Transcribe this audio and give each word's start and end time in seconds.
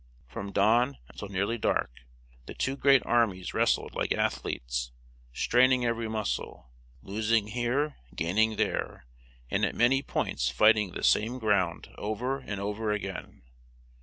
From 0.27 0.51
dawn 0.51 0.97
until 1.09 1.27
nearly 1.27 1.59
dark, 1.59 1.91
the 2.47 2.55
two 2.55 2.75
great 2.75 3.05
armies 3.05 3.53
wrestled 3.53 3.93
like 3.93 4.11
athletes, 4.11 4.91
straining 5.31 5.85
every 5.85 6.07
muscle, 6.07 6.71
losing 7.03 7.49
here, 7.49 7.97
gaining 8.15 8.55
there, 8.55 9.05
and 9.51 9.63
at 9.63 9.75
many 9.75 10.01
points 10.01 10.49
fighting 10.49 10.93
the 10.93 11.03
same 11.03 11.37
ground 11.37 11.89
over 11.99 12.39
and 12.39 12.59
over 12.59 12.91
again. 12.91 13.43